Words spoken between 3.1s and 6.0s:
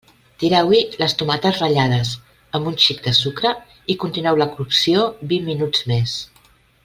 sucre i continueu la cocció vint minuts